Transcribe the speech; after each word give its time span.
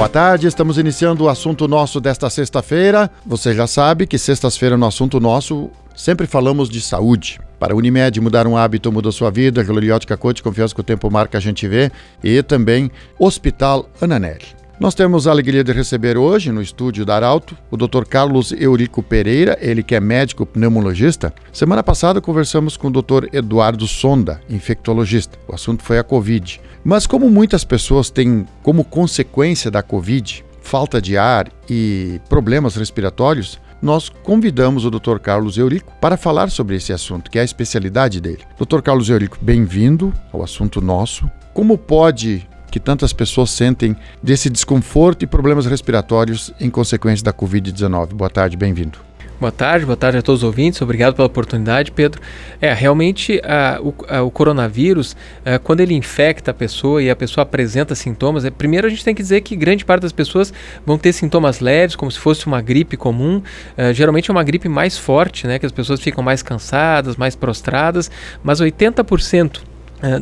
Boa 0.00 0.08
tarde, 0.08 0.46
estamos 0.46 0.78
iniciando 0.78 1.24
o 1.24 1.28
assunto 1.28 1.68
nosso 1.68 2.00
desta 2.00 2.30
sexta-feira. 2.30 3.10
Você 3.26 3.54
já 3.54 3.66
sabe 3.66 4.06
que 4.06 4.16
sexta-feira 4.16 4.74
no 4.74 4.86
assunto 4.86 5.20
nosso 5.20 5.70
sempre 5.94 6.26
falamos 6.26 6.70
de 6.70 6.80
saúde. 6.80 7.38
Para 7.58 7.74
a 7.74 7.76
Unimed, 7.76 8.18
mudar 8.18 8.46
um 8.46 8.56
hábito 8.56 8.90
muda 8.90 9.12
sua 9.12 9.30
vida. 9.30 9.62
Gloriótica 9.62 10.16
Coach, 10.16 10.42
confiança 10.42 10.74
que 10.74 10.80
o 10.80 10.84
tempo 10.84 11.10
marca, 11.10 11.36
a 11.36 11.40
gente 11.40 11.68
vê. 11.68 11.92
E 12.24 12.42
também 12.42 12.90
Hospital 13.18 13.90
Ananelli. 14.00 14.59
Nós 14.80 14.94
temos 14.94 15.26
a 15.26 15.30
alegria 15.30 15.62
de 15.62 15.74
receber 15.74 16.16
hoje 16.16 16.50
no 16.50 16.62
estúdio 16.62 17.04
da 17.04 17.14
Arauto 17.14 17.54
o 17.70 17.76
Dr. 17.76 18.02
Carlos 18.08 18.50
Eurico 18.50 19.02
Pereira, 19.02 19.58
ele 19.60 19.82
que 19.82 19.94
é 19.94 20.00
médico 20.00 20.46
pneumologista. 20.46 21.34
Semana 21.52 21.82
passada 21.82 22.18
conversamos 22.18 22.78
com 22.78 22.88
o 22.88 22.90
Dr. 22.90 23.26
Eduardo 23.30 23.86
Sonda, 23.86 24.40
infectologista. 24.48 25.38
O 25.46 25.54
assunto 25.54 25.82
foi 25.82 25.98
a 25.98 26.02
Covid. 26.02 26.62
Mas 26.82 27.06
como 27.06 27.28
muitas 27.28 27.62
pessoas 27.62 28.08
têm 28.08 28.46
como 28.62 28.82
consequência 28.82 29.70
da 29.70 29.82
Covid 29.82 30.42
falta 30.62 30.98
de 30.98 31.18
ar 31.18 31.52
e 31.68 32.18
problemas 32.30 32.74
respiratórios, 32.74 33.60
nós 33.82 34.08
convidamos 34.08 34.86
o 34.86 34.90
Dr. 34.90 35.18
Carlos 35.18 35.58
Eurico 35.58 35.92
para 36.00 36.16
falar 36.16 36.50
sobre 36.50 36.76
esse 36.76 36.90
assunto, 36.90 37.30
que 37.30 37.38
é 37.38 37.42
a 37.42 37.44
especialidade 37.44 38.18
dele. 38.18 38.44
Dr. 38.58 38.80
Carlos 38.80 39.10
Eurico, 39.10 39.36
bem-vindo 39.42 40.10
ao 40.32 40.42
assunto 40.42 40.80
nosso. 40.80 41.30
Como 41.52 41.76
pode 41.76 42.48
que 42.70 42.80
tantas 42.80 43.12
pessoas 43.12 43.50
sentem 43.50 43.96
desse 44.22 44.48
desconforto 44.48 45.22
e 45.22 45.26
problemas 45.26 45.66
respiratórios 45.66 46.52
em 46.60 46.70
consequência 46.70 47.24
da 47.24 47.32
Covid-19. 47.32 48.14
Boa 48.14 48.30
tarde, 48.30 48.56
bem-vindo. 48.56 49.10
Boa 49.40 49.50
tarde, 49.50 49.86
boa 49.86 49.96
tarde 49.96 50.18
a 50.18 50.22
todos 50.22 50.42
os 50.42 50.46
ouvintes. 50.46 50.82
Obrigado 50.82 51.14
pela 51.14 51.24
oportunidade, 51.24 51.90
Pedro. 51.92 52.20
É, 52.60 52.74
realmente 52.74 53.40
a, 53.42 53.80
o, 53.80 53.94
a, 54.06 54.22
o, 54.22 54.30
coronavírus, 54.30 55.16
a, 55.42 55.58
quando 55.58 55.80
ele 55.80 55.94
infecta 55.94 56.50
a 56.50 56.54
pessoa 56.54 57.02
e 57.02 57.08
a 57.08 57.16
pessoa 57.16 57.40
apresenta 57.42 57.94
sintomas, 57.94 58.44
é, 58.44 58.50
primeiro 58.50 58.86
a 58.86 58.90
gente 58.90 59.02
tem 59.02 59.14
que 59.14 59.22
dizer 59.22 59.40
que 59.40 59.56
grande 59.56 59.82
parte 59.82 60.02
das 60.02 60.12
pessoas 60.12 60.52
vão 60.84 60.98
ter 60.98 61.14
sintomas 61.14 61.60
leves, 61.60 61.96
como 61.96 62.10
se 62.10 62.18
fosse 62.18 62.46
uma 62.46 62.60
gripe 62.60 62.98
comum. 62.98 63.42
É, 63.78 63.94
geralmente 63.94 64.30
é 64.30 64.32
uma 64.32 64.44
gripe 64.44 64.68
mais 64.68 64.98
forte, 64.98 65.46
né, 65.46 65.58
que 65.58 65.64
as 65.64 65.72
pessoas 65.72 66.02
ficam 66.02 66.22
mais 66.22 66.42
cansadas, 66.42 67.16
mais 67.16 67.34
prostradas, 67.34 68.10
mas 68.44 68.60
80% 68.60 69.56
é, 69.56 69.69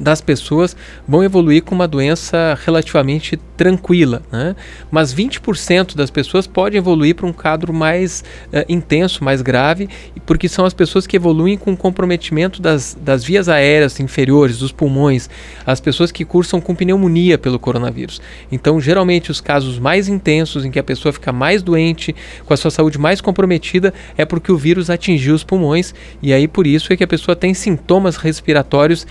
das 0.00 0.20
pessoas 0.20 0.76
vão 1.06 1.22
evoluir 1.22 1.62
com 1.62 1.74
uma 1.74 1.86
doença 1.86 2.58
relativamente 2.64 3.36
tranquila, 3.56 4.22
né? 4.30 4.54
mas 4.90 5.12
20% 5.12 5.96
das 5.96 6.10
pessoas 6.10 6.46
podem 6.46 6.78
evoluir 6.78 7.14
para 7.14 7.26
um 7.26 7.32
quadro 7.32 7.72
mais 7.72 8.22
uh, 8.52 8.64
intenso, 8.68 9.24
mais 9.24 9.42
grave, 9.42 9.88
porque 10.24 10.48
são 10.48 10.64
as 10.64 10.72
pessoas 10.72 11.06
que 11.06 11.16
evoluem 11.16 11.56
com 11.56 11.76
comprometimento 11.76 12.62
das, 12.62 12.96
das 13.00 13.24
vias 13.24 13.48
aéreas 13.48 13.98
inferiores, 13.98 14.58
dos 14.58 14.70
pulmões, 14.70 15.28
as 15.66 15.80
pessoas 15.80 16.12
que 16.12 16.24
cursam 16.24 16.60
com 16.60 16.74
pneumonia 16.74 17.36
pelo 17.36 17.58
coronavírus. 17.58 18.20
Então, 18.50 18.80
geralmente, 18.80 19.30
os 19.30 19.40
casos 19.40 19.78
mais 19.78 20.08
intensos, 20.08 20.64
em 20.64 20.70
que 20.70 20.78
a 20.78 20.84
pessoa 20.84 21.12
fica 21.12 21.32
mais 21.32 21.62
doente, 21.62 22.14
com 22.44 22.54
a 22.54 22.56
sua 22.56 22.70
saúde 22.70 22.98
mais 22.98 23.20
comprometida, 23.20 23.92
é 24.16 24.24
porque 24.24 24.52
o 24.52 24.56
vírus 24.56 24.90
atingiu 24.90 25.34
os 25.34 25.42
pulmões, 25.42 25.94
e 26.22 26.32
aí 26.32 26.46
por 26.46 26.66
isso 26.66 26.92
é 26.92 26.96
que 26.96 27.04
a 27.04 27.08
pessoa 27.08 27.34
tem 27.34 27.54
sintomas 27.54 28.16
respiratórios 28.16 29.06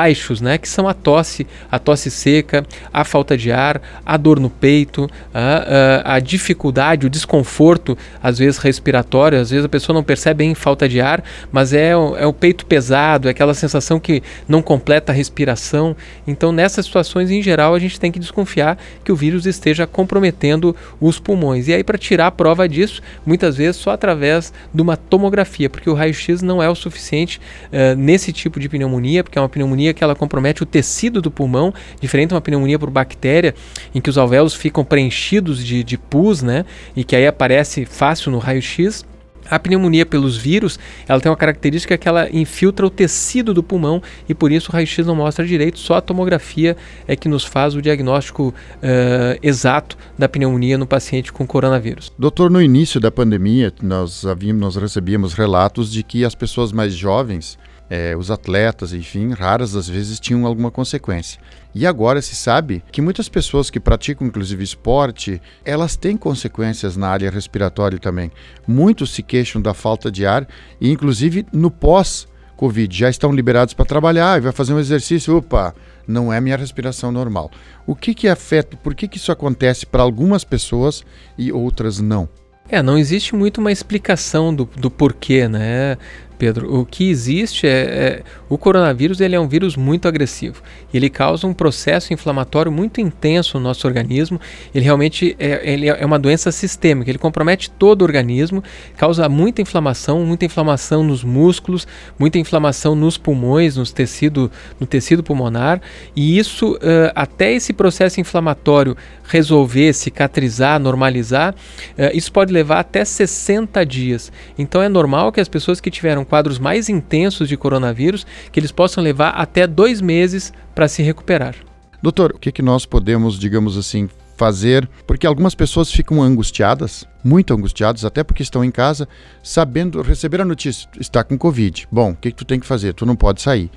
baixos 0.00 0.40
né, 0.40 0.56
que 0.56 0.66
são 0.66 0.88
a 0.88 0.94
tosse, 0.94 1.46
a 1.70 1.78
tosse 1.78 2.10
seca, 2.10 2.64
a 2.90 3.04
falta 3.04 3.36
de 3.36 3.52
ar, 3.52 3.82
a 4.04 4.16
dor 4.16 4.40
no 4.40 4.48
peito, 4.48 5.10
a, 5.34 6.04
a, 6.06 6.14
a 6.14 6.20
dificuldade, 6.20 7.06
o 7.06 7.10
desconforto, 7.10 7.98
às 8.22 8.38
vezes 8.38 8.58
respiratório, 8.58 9.38
às 9.38 9.50
vezes 9.50 9.66
a 9.66 9.68
pessoa 9.68 9.94
não 9.94 10.02
percebe 10.02 10.42
em 10.42 10.54
falta 10.54 10.88
de 10.88 11.02
ar, 11.02 11.22
mas 11.52 11.74
é, 11.74 11.90
é 11.90 12.26
o 12.26 12.32
peito 12.32 12.64
pesado, 12.64 13.28
é 13.28 13.30
aquela 13.30 13.52
sensação 13.52 14.00
que 14.00 14.22
não 14.48 14.62
completa 14.62 15.12
a 15.12 15.14
respiração. 15.14 15.94
Então, 16.26 16.50
nessas 16.50 16.86
situações, 16.86 17.30
em 17.30 17.42
geral, 17.42 17.74
a 17.74 17.78
gente 17.78 18.00
tem 18.00 18.10
que 18.10 18.18
desconfiar 18.18 18.78
que 19.04 19.12
o 19.12 19.16
vírus 19.16 19.44
esteja 19.44 19.86
comprometendo 19.86 20.74
os 20.98 21.18
pulmões. 21.20 21.68
E 21.68 21.74
aí, 21.74 21.84
para 21.84 21.98
tirar 21.98 22.28
a 22.28 22.30
prova 22.30 22.66
disso, 22.66 23.02
muitas 23.26 23.54
vezes 23.58 23.76
só 23.76 23.90
através 23.90 24.50
de 24.72 24.80
uma 24.80 24.96
tomografia, 24.96 25.68
porque 25.68 25.90
o 25.90 25.94
raio-x 25.94 26.40
não 26.40 26.62
é 26.62 26.70
o 26.70 26.74
suficiente 26.74 27.38
uh, 27.66 27.94
nesse 27.96 28.32
tipo 28.32 28.58
de 28.58 28.66
pneumonia, 28.66 29.22
porque 29.22 29.38
é 29.38 29.42
uma 29.42 29.48
pneumonia 29.48 29.89
pneumonia 29.90 29.94
que 29.94 30.04
ela 30.04 30.14
compromete 30.14 30.62
o 30.62 30.66
tecido 30.66 31.20
do 31.20 31.30
pulmão, 31.30 31.72
diferente 32.00 32.28
de 32.28 32.34
uma 32.34 32.40
pneumonia 32.40 32.78
por 32.78 32.90
bactéria, 32.90 33.54
em 33.94 34.00
que 34.00 34.10
os 34.10 34.16
alvéolos 34.16 34.54
ficam 34.54 34.84
preenchidos 34.84 35.64
de, 35.64 35.84
de 35.84 35.98
pus, 35.98 36.42
né? 36.42 36.64
E 36.96 37.04
que 37.04 37.14
aí 37.14 37.26
aparece 37.26 37.84
fácil 37.84 38.32
no 38.32 38.38
raio-x. 38.38 39.04
A 39.48 39.58
pneumonia 39.58 40.06
pelos 40.06 40.36
vírus, 40.36 40.78
ela 41.08 41.20
tem 41.20 41.28
uma 41.28 41.36
característica 41.36 41.98
que 41.98 42.08
ela 42.08 42.28
infiltra 42.30 42.86
o 42.86 42.90
tecido 42.90 43.52
do 43.52 43.64
pulmão 43.64 44.00
e 44.28 44.34
por 44.34 44.52
isso 44.52 44.70
o 44.70 44.72
raio-x 44.72 45.04
não 45.04 45.16
mostra 45.16 45.44
direito, 45.44 45.78
só 45.78 45.94
a 45.94 46.00
tomografia 46.00 46.76
é 47.08 47.16
que 47.16 47.28
nos 47.28 47.44
faz 47.44 47.74
o 47.74 47.82
diagnóstico 47.82 48.54
uh, 48.76 49.38
exato 49.42 49.96
da 50.16 50.28
pneumonia 50.28 50.78
no 50.78 50.86
paciente 50.86 51.32
com 51.32 51.44
coronavírus. 51.44 52.12
Doutor, 52.16 52.48
no 52.48 52.62
início 52.62 53.00
da 53.00 53.10
pandemia, 53.10 53.72
nós, 53.82 54.24
havíamos, 54.24 54.60
nós 54.60 54.76
recebíamos 54.76 55.32
relatos 55.32 55.90
de 55.90 56.04
que 56.04 56.24
as 56.24 56.36
pessoas 56.36 56.70
mais 56.70 56.94
jovens 56.94 57.58
é, 57.90 58.16
os 58.16 58.30
atletas, 58.30 58.92
enfim, 58.92 59.32
raras 59.32 59.74
às 59.74 59.88
vezes 59.88 60.20
tinham 60.20 60.46
alguma 60.46 60.70
consequência. 60.70 61.40
E 61.74 61.86
agora 61.86 62.22
se 62.22 62.36
sabe 62.36 62.82
que 62.90 63.02
muitas 63.02 63.28
pessoas 63.28 63.68
que 63.68 63.80
praticam 63.80 64.26
inclusive 64.26 64.62
esporte, 64.62 65.42
elas 65.64 65.96
têm 65.96 66.16
consequências 66.16 66.96
na 66.96 67.08
área 67.08 67.30
respiratória 67.30 67.98
também. 67.98 68.30
Muitos 68.66 69.10
se 69.10 69.22
queixam 69.22 69.60
da 69.60 69.74
falta 69.74 70.10
de 70.10 70.24
ar 70.24 70.46
e 70.80 70.90
inclusive 70.90 71.44
no 71.52 71.70
pós 71.70 72.28
Covid 72.56 72.94
já 72.94 73.08
estão 73.08 73.32
liberados 73.32 73.72
para 73.72 73.86
trabalhar 73.86 74.36
e 74.36 74.42
vai 74.42 74.52
fazer 74.52 74.74
um 74.74 74.78
exercício, 74.78 75.34
opa, 75.34 75.74
não 76.06 76.30
é 76.30 76.38
minha 76.40 76.58
respiração 76.58 77.10
normal. 77.10 77.50
O 77.86 77.96
que 77.96 78.12
que 78.12 78.28
afeta, 78.28 78.76
por 78.76 78.94
que 78.94 79.08
que 79.08 79.16
isso 79.16 79.32
acontece 79.32 79.86
para 79.86 80.02
algumas 80.02 80.44
pessoas 80.44 81.02
e 81.38 81.50
outras 81.50 82.00
não? 82.00 82.28
É, 82.68 82.82
não 82.82 82.98
existe 82.98 83.34
muito 83.34 83.58
uma 83.58 83.72
explicação 83.72 84.54
do, 84.54 84.68
do 84.76 84.90
porquê, 84.90 85.48
né? 85.48 85.96
Pedro, 86.40 86.74
o 86.74 86.86
que 86.86 87.10
existe 87.10 87.66
é, 87.66 87.70
é, 87.70 88.22
o 88.48 88.56
coronavírus 88.56 89.20
ele 89.20 89.36
é 89.36 89.40
um 89.40 89.46
vírus 89.46 89.76
muito 89.76 90.08
agressivo. 90.08 90.62
Ele 90.92 91.10
causa 91.10 91.46
um 91.46 91.52
processo 91.52 92.14
inflamatório 92.14 92.72
muito 92.72 92.98
intenso 92.98 93.58
no 93.58 93.64
nosso 93.64 93.86
organismo. 93.86 94.40
Ele 94.74 94.82
realmente 94.82 95.36
é, 95.38 95.60
ele 95.70 95.86
é 95.86 96.06
uma 96.06 96.18
doença 96.18 96.50
sistêmica. 96.50 97.10
Ele 97.10 97.18
compromete 97.18 97.70
todo 97.70 98.00
o 98.00 98.04
organismo, 98.04 98.64
causa 98.96 99.28
muita 99.28 99.60
inflamação, 99.60 100.24
muita 100.24 100.46
inflamação 100.46 101.04
nos 101.04 101.22
músculos, 101.22 101.86
muita 102.18 102.38
inflamação 102.38 102.94
nos 102.94 103.18
pulmões, 103.18 103.76
nos 103.76 103.92
tecido, 103.92 104.50
no 104.80 104.86
tecido 104.86 105.22
pulmonar. 105.22 105.82
E 106.16 106.38
isso, 106.38 106.72
uh, 106.76 107.12
até 107.14 107.52
esse 107.52 107.74
processo 107.74 108.18
inflamatório 108.18 108.96
resolver, 109.24 109.92
cicatrizar, 109.92 110.80
normalizar, 110.80 111.54
uh, 111.54 112.16
isso 112.16 112.32
pode 112.32 112.50
levar 112.50 112.80
até 112.80 113.04
60 113.04 113.84
dias. 113.84 114.32
Então 114.56 114.80
é 114.80 114.88
normal 114.88 115.30
que 115.30 115.40
as 115.40 115.48
pessoas 115.48 115.82
que 115.82 115.90
tiveram 115.90 116.24
quadros 116.30 116.60
mais 116.60 116.88
intensos 116.88 117.48
de 117.48 117.56
coronavírus, 117.56 118.24
que 118.52 118.60
eles 118.60 118.70
possam 118.70 119.02
levar 119.02 119.30
até 119.30 119.66
dois 119.66 120.00
meses 120.00 120.52
para 120.74 120.86
se 120.86 121.02
recuperar. 121.02 121.56
Doutor, 122.00 122.32
o 122.34 122.38
que, 122.38 122.52
que 122.52 122.62
nós 122.62 122.86
podemos, 122.86 123.38
digamos 123.38 123.76
assim, 123.76 124.08
fazer? 124.36 124.88
Porque 125.06 125.26
algumas 125.26 125.54
pessoas 125.54 125.90
ficam 125.90 126.22
angustiadas, 126.22 127.04
muito 127.22 127.52
angustiadas, 127.52 128.04
até 128.04 128.22
porque 128.22 128.44
estão 128.44 128.64
em 128.64 128.70
casa, 128.70 129.08
sabendo, 129.42 130.00
receber 130.00 130.40
a 130.40 130.44
notícia, 130.44 130.88
está 130.98 131.22
com 131.24 131.36
Covid. 131.36 131.88
Bom, 131.90 132.12
o 132.12 132.16
que, 132.16 132.30
que 132.30 132.36
tu 132.36 132.44
tem 132.44 132.60
que 132.60 132.66
fazer? 132.66 132.94
Tu 132.94 133.04
não 133.04 133.16
pode 133.16 133.42
sair. 133.42 133.68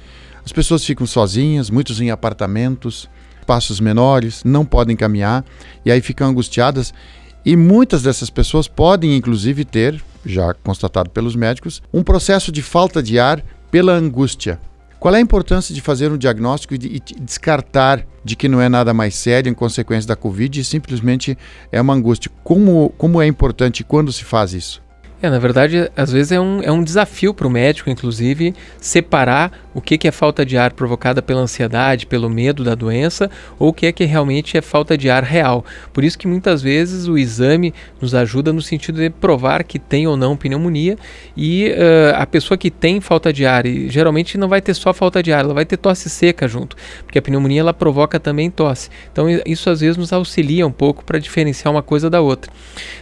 As 0.46 0.52
pessoas 0.52 0.86
ficam 0.86 1.08
sozinhas, 1.08 1.70
muitos 1.70 2.00
em 2.00 2.12
apartamentos, 2.12 3.10
passos 3.48 3.80
menores, 3.80 4.44
não 4.44 4.64
podem 4.64 4.96
caminhar, 4.96 5.44
e 5.84 5.92
aí 5.92 6.00
ficam 6.00 6.30
angustiadas. 6.30 6.94
E 7.44 7.58
muitas 7.58 8.04
dessas 8.04 8.30
pessoas 8.30 8.68
podem, 8.68 9.18
inclusive, 9.18 9.66
ter 9.66 10.02
já 10.26 10.54
constatado 10.54 11.10
pelos 11.10 11.36
médicos, 11.36 11.82
um 11.94 12.04
processo 12.04 12.52
de 12.52 12.62
falta 12.62 13.02
de 13.02 13.20
ar 13.20 13.44
pela 13.70 13.94
angústia. 13.94 14.60
Qual 15.00 15.14
é 15.14 15.18
a 15.18 15.22
importância 15.22 15.76
de 15.76 15.82
fazer 15.82 16.12
um 16.12 16.18
diagnóstico 16.18 16.76
e, 16.76 16.78
de, 16.78 16.88
e 16.96 17.20
descartar 17.20 18.06
de 18.24 18.38
que 18.38 18.48
não 18.48 18.62
é 18.62 18.70
nada 18.70 18.94
mais 18.94 19.16
sério 19.16 19.50
em 19.50 19.54
consequência 19.54 20.08
da 20.08 20.16
Covid 20.16 20.60
e 20.60 20.64
simplesmente 20.64 21.38
é 21.72 21.82
uma 21.82 21.94
angústia? 21.94 22.32
Como, 22.42 22.94
como 22.98 23.22
é 23.22 23.28
importante 23.28 23.84
quando 23.84 24.14
se 24.14 24.24
faz 24.24 24.54
isso? 24.54 24.82
É, 25.24 25.30
na 25.30 25.40
verdade, 25.40 25.90
às 25.96 26.12
vezes 26.12 26.34
é 26.34 26.40
um, 26.42 26.62
é 26.62 26.70
um 26.70 26.84
desafio 26.84 27.34
para 27.34 27.48
o 27.48 27.50
médico, 27.50 27.90
inclusive, 27.90 28.54
separar 28.78 29.54
o 29.74 29.82
que, 29.82 29.98
que 29.98 30.06
é 30.06 30.12
falta 30.12 30.46
de 30.46 30.58
ar 30.58 30.74
provocada 30.74 31.22
pela 31.22 31.40
ansiedade, 31.40 32.06
pelo 32.06 32.30
medo 32.30 32.62
da 32.62 32.76
doença, 32.76 33.32
ou 33.58 33.70
o 33.70 33.74
que 33.74 33.86
é 33.86 33.94
que 33.94 34.04
realmente 34.04 34.58
é 34.58 34.62
falta 34.62 34.98
de 34.98 35.10
ar 35.10 35.24
real. 35.24 35.64
Por 35.94 36.04
isso 36.04 36.20
que 36.20 36.28
muitas 36.28 36.62
vezes 36.62 37.08
o 37.08 37.18
exame 37.18 37.74
nos 38.02 38.14
ajuda 38.14 38.52
no 38.52 38.62
sentido 38.62 39.00
de 39.00 39.10
provar 39.10 39.64
que 39.64 39.80
tem 39.80 40.06
ou 40.06 40.18
não 40.18 40.36
pneumonia 40.36 40.98
e 41.38 41.70
uh, 41.70 42.16
a 42.16 42.26
pessoa 42.26 42.58
que 42.58 42.70
tem 42.70 43.00
falta 43.00 43.32
de 43.32 43.46
ar, 43.46 43.66
e 43.66 43.90
geralmente 43.90 44.38
não 44.38 44.50
vai 44.50 44.62
ter 44.62 44.74
só 44.74 44.94
falta 44.94 45.24
de 45.24 45.32
ar, 45.32 45.46
ela 45.46 45.54
vai 45.54 45.66
ter 45.66 45.78
tosse 45.78 46.10
seca 46.10 46.50
junto, 46.50 46.76
porque 47.06 47.18
a 47.18 47.22
pneumonia 47.22 47.62
ela 47.62 47.74
provoca 47.74 48.20
também 48.20 48.52
tosse. 48.52 48.90
Então 49.12 49.28
isso 49.46 49.70
às 49.70 49.80
vezes 49.80 49.96
nos 49.96 50.12
auxilia 50.12 50.68
um 50.68 50.72
pouco 50.72 51.06
para 51.06 51.18
diferenciar 51.18 51.74
uma 51.74 51.82
coisa 51.82 52.10
da 52.10 52.20
outra. 52.20 52.52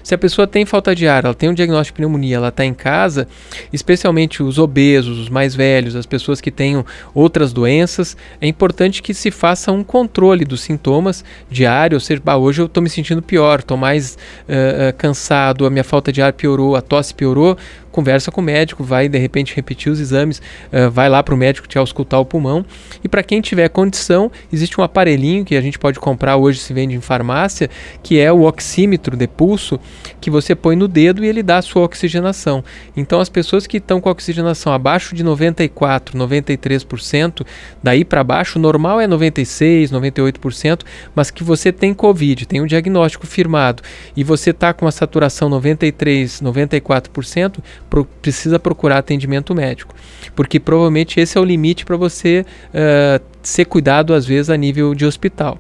Se 0.04 0.14
a 0.14 0.18
pessoa 0.20 0.46
tem 0.46 0.68
falta 0.68 0.96
de 0.96 1.08
ar, 1.08 1.26
ela 1.26 1.34
tem 1.34 1.50
um 1.50 1.54
diagnóstico 1.54 1.96
de 1.96 1.98
pneumonia, 1.98 2.11
pneumonia 2.12 2.36
ela 2.36 2.50
está 2.50 2.66
em 2.66 2.74
casa, 2.74 3.28
especialmente 3.72 4.44
os 4.44 4.58
obesos, 4.58 5.18
os 5.18 5.30
mais 5.30 5.56
velhos, 5.56 5.96
as 5.96 6.06
pessoas 6.06 6.42
que 6.42 6.52
tenham 6.52 6.86
outras 7.14 7.54
doenças, 7.54 8.18
é 8.40 8.48
importante 8.48 9.02
que 9.02 9.14
se 9.14 9.32
faça 9.32 9.72
um 9.72 9.84
controle 9.84 10.44
dos 10.44 10.62
sintomas 10.62 11.24
diário, 11.50 11.96
ou 11.96 12.00
seja, 12.00 12.22
bah, 12.24 12.38
hoje 12.38 12.62
eu 12.62 12.66
estou 12.66 12.84
me 12.84 12.90
sentindo 12.90 13.22
pior, 13.22 13.60
estou 13.60 13.78
mais 13.78 14.18
uh, 14.44 14.94
cansado, 14.98 15.66
a 15.66 15.70
minha 15.70 15.84
falta 15.84 16.12
de 16.12 16.22
ar 16.22 16.34
piorou, 16.34 16.76
a 16.76 16.82
tosse 16.82 17.14
piorou, 17.14 17.58
conversa 17.92 18.32
com 18.32 18.42
o 18.42 18.44
médico, 18.44 18.84
vai 18.84 19.08
de 19.08 19.18
repente 19.18 19.56
repetir 19.56 19.92
os 19.92 20.00
exames, 20.00 20.42
uh, 20.72 20.90
vai 20.90 21.10
lá 21.10 21.22
para 21.22 21.36
o 21.36 21.38
médico 21.38 21.68
te 21.68 21.78
auscultar 21.78 22.20
o 22.20 22.26
pulmão. 22.26 22.66
E 23.04 23.10
para 23.10 23.22
quem 23.22 23.42
tiver 23.42 23.68
condição, 23.70 24.32
existe 24.52 24.80
um 24.80 24.84
aparelhinho 24.84 25.46
que 25.46 25.56
a 25.56 25.62
gente 25.62 25.78
pode 25.78 26.00
comprar 26.00 26.38
hoje, 26.38 26.60
se 26.60 26.74
vende 26.74 26.96
em 26.96 27.02
farmácia, 27.02 27.70
que 28.02 28.20
é 28.20 28.32
o 28.32 28.44
oxímetro 28.44 29.16
de 29.16 29.28
pulso, 29.28 29.80
que 30.20 30.30
você 30.30 30.56
põe 30.56 30.76
no 30.76 30.88
dedo 30.88 31.24
e 31.24 31.28
ele 31.28 31.44
dá 31.44 31.58
a 31.58 31.62
sua 31.62 31.84
oxigenação. 32.02 32.64
Então 32.96 33.20
as 33.20 33.30
pessoas 33.30 33.68
que 33.68 33.78
estão 33.78 34.02
com 34.02 34.10
a 34.10 34.12
oxigenação 34.12 34.74
abaixo 34.74 35.16
de 35.16 35.24
94, 35.24 36.18
93%, 36.18 37.46
daí 37.82 38.04
para 38.04 38.24
baixo, 38.24 38.58
o 38.58 38.62
normal 38.62 39.00
é 39.00 39.08
96, 39.08 39.92
98%, 39.92 40.82
mas 41.16 41.30
que 41.30 41.44
você 41.44 41.72
tem 41.72 41.94
COVID, 41.94 42.46
tem 42.46 42.62
um 42.62 42.66
diagnóstico 42.66 43.28
firmado 43.28 43.84
e 44.16 44.24
você 44.24 44.50
está 44.50 44.74
com 44.74 44.88
a 44.88 44.92
saturação 44.92 45.50
93, 45.50 46.42
94%, 46.42 47.60
pro, 47.90 48.06
precisa 48.06 48.60
procurar 48.60 48.98
atendimento 48.98 49.54
médico, 49.54 49.96
porque 50.36 50.60
provavelmente 50.60 51.20
esse 51.20 51.38
é 51.38 51.42
o 51.42 51.46
limite 51.46 51.86
para 51.86 51.98
você 51.98 52.46
uh, 52.70 53.31
ser 53.42 53.66
cuidado 53.66 54.14
às 54.14 54.26
vezes 54.26 54.50
a 54.50 54.58
nível 54.58 54.94
de 54.94 55.06
hospital. 55.06 55.58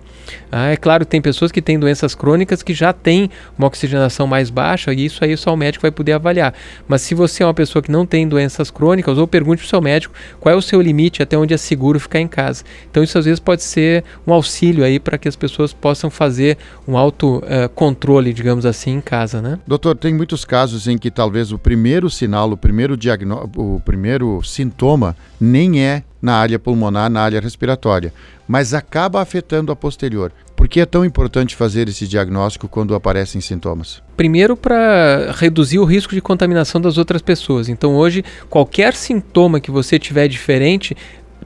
Ah, 0.51 0.67
é 0.67 0.77
claro, 0.77 1.05
tem 1.05 1.21
pessoas 1.21 1.51
que 1.51 1.61
têm 1.61 1.79
doenças 1.79 2.13
crônicas 2.13 2.61
que 2.61 2.73
já 2.73 2.93
têm 2.93 3.29
uma 3.57 3.67
oxigenação 3.67 4.27
mais 4.27 4.49
baixa 4.49 4.93
e 4.93 5.05
isso 5.05 5.23
aí 5.23 5.35
só 5.35 5.53
o 5.53 5.57
médico 5.57 5.81
vai 5.81 5.91
poder 5.91 6.13
avaliar. 6.13 6.53
Mas 6.87 7.01
se 7.01 7.15
você 7.15 7.43
é 7.43 7.45
uma 7.45 7.53
pessoa 7.53 7.81
que 7.81 7.91
não 7.91 8.05
tem 8.05 8.27
doenças 8.27 8.69
crônicas, 8.69 9.17
ou 9.17 9.27
pergunte 9.27 9.59
para 9.59 9.65
o 9.65 9.69
seu 9.69 9.81
médico 9.81 10.13
qual 10.39 10.53
é 10.53 10.57
o 10.57 10.61
seu 10.61 10.81
limite 10.81 11.23
até 11.23 11.37
onde 11.37 11.53
é 11.53 11.57
seguro 11.57 11.99
ficar 11.99 12.19
em 12.19 12.27
casa. 12.27 12.63
Então 12.89 13.03
isso 13.03 13.17
às 13.17 13.25
vezes 13.25 13.39
pode 13.39 13.63
ser 13.63 14.03
um 14.25 14.33
auxílio 14.33 14.83
aí 14.83 14.99
para 14.99 15.17
que 15.17 15.27
as 15.27 15.35
pessoas 15.35 15.73
possam 15.73 16.09
fazer 16.09 16.57
um 16.87 16.97
autocontrole, 16.97 18.31
uh, 18.31 18.33
digamos 18.33 18.65
assim, 18.65 18.91
em 18.91 19.01
casa, 19.01 19.41
né? 19.41 19.59
Doutor, 19.65 19.95
tem 19.95 20.13
muitos 20.13 20.45
casos 20.45 20.87
em 20.87 20.97
que 20.97 21.09
talvez 21.09 21.51
o 21.51 21.57
primeiro 21.57 22.09
sinal, 22.09 22.51
o 22.51 22.57
primeiro 22.57 22.97
diagnóstico, 22.97 23.75
o 23.75 23.79
primeiro 23.79 24.41
sintoma 24.43 25.15
nem 25.39 25.83
é 25.83 26.03
na 26.21 26.35
área 26.35 26.59
pulmonar, 26.59 27.09
na 27.09 27.21
área 27.21 27.39
respiratória, 27.39 28.13
mas 28.47 28.73
acaba 28.73 29.21
afetando 29.21 29.71
a 29.71 29.75
posterior. 29.75 30.31
Por 30.55 30.67
que 30.67 30.79
é 30.79 30.85
tão 30.85 31.03
importante 31.03 31.55
fazer 31.55 31.89
esse 31.89 32.07
diagnóstico 32.07 32.67
quando 32.67 32.93
aparecem 32.93 33.41
sintomas? 33.41 34.03
Primeiro, 34.15 34.55
para 34.55 35.31
reduzir 35.35 35.79
o 35.79 35.85
risco 35.85 36.13
de 36.13 36.21
contaminação 36.21 36.79
das 36.79 36.99
outras 36.99 37.21
pessoas. 37.21 37.67
Então, 37.67 37.95
hoje, 37.95 38.23
qualquer 38.49 38.93
sintoma 38.93 39.59
que 39.59 39.71
você 39.71 39.97
tiver 39.97 40.27
diferente 40.27 40.95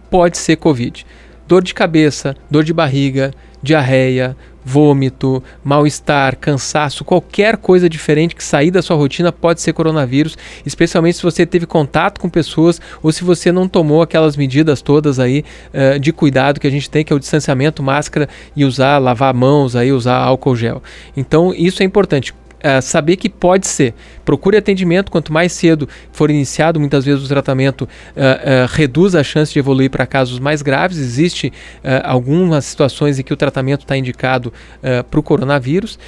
pode 0.09 0.37
ser 0.37 0.57
Covid. 0.57 1.05
Dor 1.47 1.63
de 1.63 1.73
cabeça, 1.73 2.35
dor 2.51 2.63
de 2.63 2.73
barriga, 2.73 3.31
diarreia, 3.63 4.35
vômito, 4.65 5.43
mal-estar, 5.63 6.35
cansaço, 6.37 7.05
qualquer 7.05 7.57
coisa 7.57 7.87
diferente 7.87 8.35
que 8.35 8.43
sair 8.43 8.71
da 8.71 8.81
sua 8.81 8.95
rotina 8.95 9.31
pode 9.31 9.61
ser 9.61 9.73
coronavírus, 9.73 10.35
especialmente 10.65 11.17
se 11.17 11.23
você 11.23 11.45
teve 11.45 11.67
contato 11.67 12.19
com 12.19 12.27
pessoas 12.27 12.81
ou 13.03 13.11
se 13.11 13.23
você 13.23 13.51
não 13.51 13.67
tomou 13.67 14.01
aquelas 14.01 14.35
medidas 14.35 14.81
todas 14.81 15.19
aí 15.19 15.45
uh, 15.71 15.99
de 15.99 16.11
cuidado 16.11 16.59
que 16.59 16.65
a 16.65 16.71
gente 16.71 16.89
tem, 16.89 17.05
que 17.05 17.13
é 17.13 17.15
o 17.15 17.19
distanciamento, 17.19 17.83
máscara 17.83 18.27
e 18.55 18.65
usar, 18.65 18.97
lavar 18.97 19.33
mãos, 19.33 19.75
aí 19.75 19.91
usar 19.91 20.17
álcool 20.17 20.55
gel. 20.55 20.81
Então 21.15 21.53
isso 21.53 21.83
é 21.83 21.85
importante 21.85 22.33
uh, 22.65 22.81
saber 22.81 23.15
que 23.15 23.29
pode 23.29 23.67
ser. 23.67 23.93
Procure 24.23 24.57
atendimento, 24.57 25.11
quanto 25.11 25.31
mais 25.31 25.51
cedo 25.51 25.87
for 26.11 26.31
iniciado, 26.31 26.79
muitas 26.79 27.05
vezes 27.05 27.23
o 27.23 27.27
tratamento 27.27 27.81
uh, 27.81 27.85
uh, 27.85 27.89
reduz 28.71 29.13
a 29.15 29.23
chance 29.23 29.53
de 29.53 29.59
evoluir 29.59 29.89
para 29.89 30.05
casos 30.05 30.39
mais 30.39 30.61
graves. 30.61 30.97
Existe 30.97 31.53
algumas 32.03 32.65
situações 32.65 33.19
em 33.19 33.23
que 33.23 33.33
o 33.33 33.37
tratamento 33.37 33.81
está 33.81 33.95
indicado 33.95 34.51
para 35.09 35.19
o 35.19 35.23
coronavírus 35.23 35.99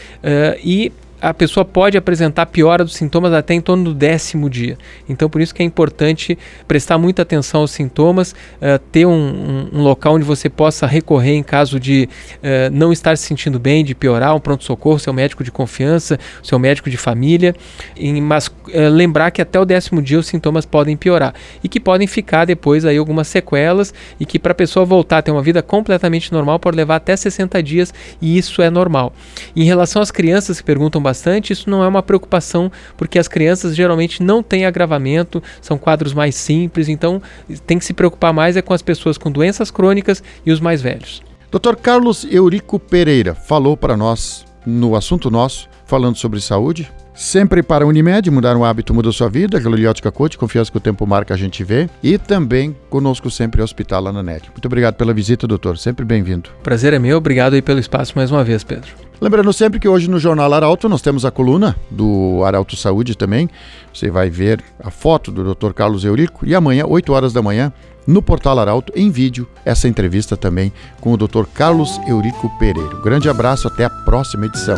e 0.64 0.92
a 1.20 1.34
pessoa 1.34 1.66
pode 1.66 1.98
apresentar 1.98 2.46
piora 2.46 2.84
dos 2.84 2.96
sintomas 2.96 3.34
até 3.34 3.54
em 3.54 3.62
torno 3.62 3.86
do 3.86 3.94
décimo 3.94 4.50
dia. 4.50 4.78
Então, 5.10 5.30
por 5.30 5.42
isso 5.42 5.54
que 5.54 5.64
é 5.64 5.66
importante 5.66 6.38
prestar 6.68 6.98
muita 6.98 7.24
atenção 7.24 7.62
aos 7.62 7.72
sintomas, 7.72 8.34
uh, 8.34 8.78
ter 8.92 9.06
um, 9.06 9.12
um, 9.12 9.70
um, 9.74 9.82
local 9.82 10.16
onde 10.16 10.26
você 10.26 10.48
possa 10.50 10.86
recorrer 10.86 11.34
em 11.34 11.44
caso 11.44 11.80
de 11.80 12.08
uh, 12.36 12.72
não 12.72 12.94
estar 12.94 13.18
se 13.18 13.24
sentindo 13.24 13.60
bem, 13.60 13.84
de 13.84 13.96
piorar, 13.96 14.36
um 14.36 14.40
pronto-socorro, 14.40 15.00
seu 15.00 15.12
médico 15.12 15.44
de 15.44 15.52
confiança, 15.52 16.20
seu 16.44 16.60
médico 16.60 16.90
de 16.90 16.98
família, 16.98 17.56
e, 17.96 18.22
mas 18.22 18.48
uh, 18.48 18.54
lembrar 18.92 19.32
que 19.32 19.42
até 19.42 19.60
o 19.60 19.66
décimo 19.66 20.02
dia 20.02 20.20
os 20.20 20.28
sintomas 20.28 20.66
podem 20.66 20.96
piorar 20.96 21.34
e 21.64 21.68
que 21.68 21.80
podem 21.80 22.06
ficar 22.06 22.46
depois 22.46 22.86
aí 22.86 22.98
algumas 22.98 23.28
sequelas 23.28 23.94
e 24.20 24.26
que 24.26 24.38
para 24.38 24.52
a 24.52 24.56
pessoa 24.56 24.86
voltar 24.86 25.20
a 25.20 25.22
ter 25.24 25.32
uma 25.32 25.42
vida 25.42 25.64
completamente 25.64 26.32
normal 26.32 26.60
pode 26.60 26.78
levar 26.78 26.98
até 26.98 27.16
60 27.16 27.62
dias 27.64 27.94
e 28.22 28.38
isso 28.38 28.62
é 28.62 28.70
normal. 28.70 29.14
Em 29.56 29.64
relação 29.64 30.02
às 30.02 30.12
crianças 30.12 30.60
que 30.60 30.66
perguntam 30.66 31.02
bastante, 31.08 31.54
isso 31.54 31.70
não 31.70 31.84
é 31.84 31.88
uma 31.88 32.04
preocupação, 32.04 32.70
porque 32.98 33.18
as 33.18 33.28
crianças 33.28 33.76
geralmente 33.76 34.22
não 34.22 34.44
têm 34.44 34.66
agravamento, 34.66 35.42
são 35.62 35.78
quadros 35.78 36.14
mais 36.14 36.36
simples, 36.36 36.90
então 36.90 37.22
tem 37.66 37.80
que 37.80 37.86
se 37.86 37.94
preocupar 37.94 38.34
mais 38.34 38.58
é 38.58 38.62
com 38.62 38.74
as 38.74 38.82
pessoas 38.82 39.18
com 39.18 39.32
doenças 39.32 39.72
crônicas 39.72 40.22
e 40.46 40.52
os 40.52 40.60
mais 40.60 40.82
velhos. 40.82 41.22
Dr. 41.50 41.76
Carlos 41.82 42.28
Eurico 42.30 42.78
Pereira 42.78 43.34
falou 43.34 43.78
para 43.78 43.96
nós 43.96 44.46
no 44.66 44.96
assunto 44.96 45.32
nosso, 45.32 45.70
falando 45.86 46.18
sobre 46.18 46.42
saúde. 46.42 46.92
Sempre 47.16 47.64
para 47.64 47.84
a 47.84 47.88
Unimed, 47.88 48.30
mudar 48.30 48.56
um 48.56 48.64
hábito 48.64 48.94
muda 48.94 49.12
sua 49.12 49.28
vida. 49.28 49.60
Gloriótica 49.60 50.12
Coach, 50.12 50.38
confiança 50.38 50.70
que 50.70 50.78
o 50.78 50.82
tempo 50.82 51.08
marca, 51.08 51.34
a 51.34 51.38
gente 51.38 51.64
vê. 51.64 51.90
E 52.04 52.18
também 52.18 52.76
conosco 52.92 53.32
sempre 53.32 53.62
o 53.62 53.64
Hospital 53.64 54.08
Ananelli. 54.08 54.50
Muito 54.52 54.66
obrigado 54.68 54.96
pela 54.96 55.14
visita, 55.14 55.48
doutor. 55.48 55.80
Sempre 55.80 56.06
bem-vindo. 56.06 56.50
Prazer 56.62 56.94
é 56.94 57.00
meu. 57.00 57.18
Obrigado 57.18 57.54
aí 57.54 57.62
pelo 57.62 57.80
espaço 57.80 58.14
mais 58.16 58.30
uma 58.30 58.44
vez, 58.44 58.64
Pedro. 58.64 59.07
Lembrando 59.20 59.52
sempre 59.52 59.80
que 59.80 59.88
hoje 59.88 60.08
no 60.10 60.20
Jornal 60.20 60.54
Arauto 60.54 60.88
nós 60.88 61.02
temos 61.02 61.26
a 61.26 61.32
coluna 61.32 61.76
do 61.90 62.44
Arauto 62.46 62.76
Saúde 62.76 63.16
também. 63.16 63.50
Você 63.92 64.12
vai 64.12 64.30
ver 64.30 64.64
a 64.84 64.92
foto 64.92 65.32
do 65.32 65.56
Dr. 65.56 65.72
Carlos 65.74 66.06
Eurico 66.06 66.46
e 66.46 66.54
amanhã, 66.54 66.86
8 66.86 67.12
horas 67.12 67.34
da 67.34 67.42
manhã, 67.42 67.74
no 68.06 68.22
Portal 68.22 68.60
Arauto, 68.60 68.94
em 68.96 69.10
vídeo, 69.10 69.48
essa 69.66 69.88
entrevista 69.88 70.38
também 70.38 70.72
com 71.02 71.12
o 71.12 71.18
Dr. 71.18 71.46
Carlos 71.54 72.00
Eurico 72.08 72.50
Pereira. 72.60 72.96
Grande 73.04 73.28
abraço, 73.28 73.68
até 73.68 73.86
a 73.86 73.90
próxima 73.90 74.46
edição. 74.46 74.78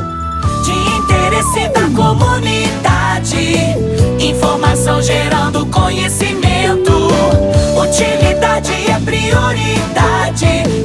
De 0.64 0.72
interesse 0.72 1.68
da 1.74 1.82
comunidade, 1.96 3.56
informação 4.20 5.02
gerando 5.02 5.66
conhecimento, 5.68 6.92
utilidade 7.78 8.72
é 8.90 9.00
prioridade. 9.04 10.79